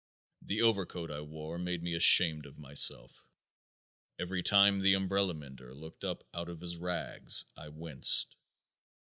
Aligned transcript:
The 0.41 0.63
overcoat 0.63 1.11
I 1.11 1.21
wore 1.21 1.59
made 1.59 1.83
me 1.83 1.93
ashamed 1.93 2.47
of 2.47 2.57
myself. 2.57 3.23
Every 4.17 4.41
time 4.41 4.79
the 4.81 4.95
umbrella 4.95 5.35
mender 5.35 5.75
looked 5.75 6.03
up 6.03 6.23
out 6.33 6.49
of 6.49 6.59
his 6.61 6.75
rags 6.75 7.45
I 7.55 7.69
winced. 7.69 8.35